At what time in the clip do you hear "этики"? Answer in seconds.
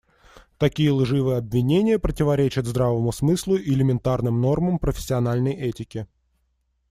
5.53-6.07